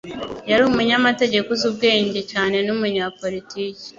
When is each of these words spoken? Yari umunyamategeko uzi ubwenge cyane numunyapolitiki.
Yari 0.49 0.63
umunyamategeko 0.65 1.47
uzi 1.55 1.65
ubwenge 1.71 2.19
cyane 2.31 2.57
numunyapolitiki. 2.65 3.85